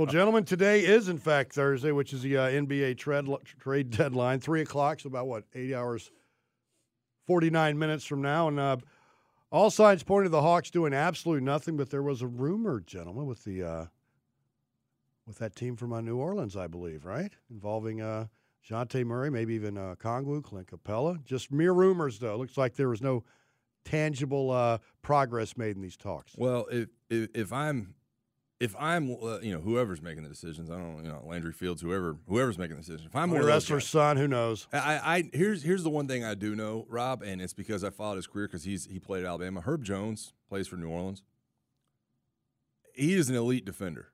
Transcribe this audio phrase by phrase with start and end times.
[0.00, 3.26] Well, gentlemen, today is in fact Thursday, which is the uh, NBA trade,
[3.58, 4.40] trade deadline.
[4.40, 6.10] Three o'clock, so about what eight hours,
[7.26, 8.78] forty nine minutes from now, and uh,
[9.52, 11.76] all signs point to the Hawks doing absolutely nothing.
[11.76, 13.86] But there was a rumor, gentlemen, with the uh,
[15.26, 18.28] with that team from uh, New Orleans, I believe, right, involving uh,
[18.66, 21.22] Dejounte Murray, maybe even uh, Okongwu, Clint Capela.
[21.26, 22.38] Just mere rumors, though.
[22.38, 23.22] Looks like there was no
[23.84, 26.32] tangible uh, progress made in these talks.
[26.38, 27.96] Well, if if, if I'm
[28.60, 31.80] if I'm uh, you know whoever's making the decisions, I don't you know Landry Fields,
[31.80, 33.06] whoever whoever's making the decision.
[33.06, 34.68] If I'm one the Ressler's son, who knows?
[34.72, 37.90] I, I here's here's the one thing I do know, Robb, and it's because I
[37.90, 39.62] followed his career because he's he played at Alabama.
[39.62, 41.22] Herb Jones plays for New Orleans.
[42.94, 44.08] He is an elite defender.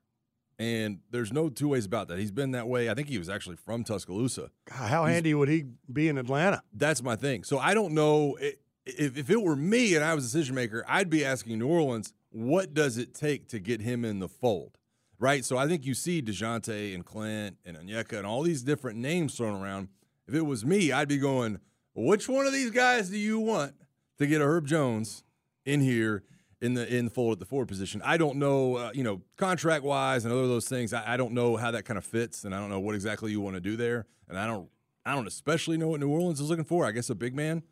[0.59, 2.17] And there's no two ways about that.
[2.17, 2.89] He's been that way.
[2.89, 4.49] I think he was actually from Tuscaloosa.
[4.67, 6.63] God, how He's, handy would he be in Atlanta?
[6.73, 7.43] That's my thing.
[7.43, 10.83] So I don't know if, if it were me and I was a decision maker,
[10.87, 14.77] I'd be asking New Orleans, what does it take to get him in the fold?
[15.19, 15.43] Right?
[15.43, 19.35] So I think you see Dejounte and Clint and Onyeka and all these different names
[19.35, 19.89] thrown around.
[20.27, 21.59] If it was me, I'd be going,
[21.95, 23.73] which one of these guys do you want
[24.19, 25.23] to get a Herb Jones
[25.65, 26.23] in here
[26.61, 28.01] in the in the fold at the forward position.
[28.03, 30.93] I don't know, uh, you know, contract wise and other those things.
[30.93, 33.31] I, I, don't know how that kind of fits, and I don't know what exactly
[33.31, 34.07] you want to do there.
[34.27, 34.69] And I don't,
[35.05, 36.85] I don't especially know what New Orleans is looking for.
[36.85, 37.63] I guess a big man,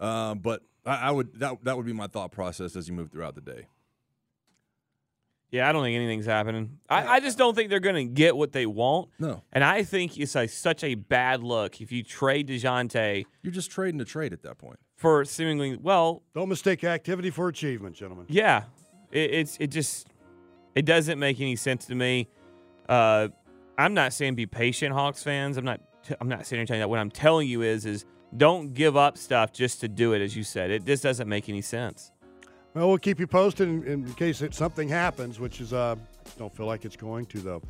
[0.00, 3.10] uh, but I, I, would that that would be my thought process as you move
[3.10, 3.68] throughout the day.
[5.54, 6.80] Yeah, I don't think anything's happening.
[6.88, 9.10] I, I just don't think they're going to get what they want.
[9.20, 9.40] No.
[9.52, 13.24] And I think it's a, such a bad look if you trade DeJounte.
[13.40, 14.80] You're just trading to trade at that point.
[14.96, 16.24] For seemingly, well.
[16.34, 18.26] Don't mistake activity for achievement, gentlemen.
[18.28, 18.64] Yeah.
[19.12, 20.08] It, it's it just
[20.74, 22.26] it doesn't make any sense to me.
[22.88, 23.28] Uh,
[23.78, 25.56] I'm not saying be patient, Hawks fans.
[25.56, 25.80] I'm not.
[26.02, 26.90] T- I'm not saying that.
[26.90, 30.20] What I'm telling you is, is don't give up stuff just to do it.
[30.20, 32.10] As you said, it just doesn't make any sense.
[32.74, 35.94] Well, we'll keep you posted in, in case it, something happens, which is uh,
[36.38, 37.62] don't feel like it's going to though.